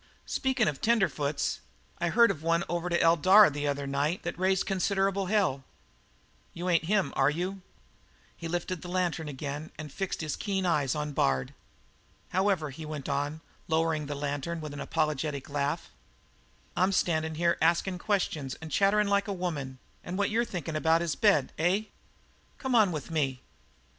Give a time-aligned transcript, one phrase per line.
[0.25, 1.59] "Speakin' of tenderfoots,
[1.99, 5.63] I heard of one over to Eldara the other night that raised considerable hell.
[6.55, 7.61] You ain't him, are you?"
[8.35, 11.53] He lifted the lantern again and fixed his keen eyes on Bard.
[12.29, 15.91] "However," he went on, lowering the lantern with an apologetic laugh,
[16.75, 21.01] "I'm standin' here askin' questions and chatterin' like a woman, and what you're thinkin' of
[21.03, 21.83] is bed, eh?
[22.57, 23.43] Come on with me."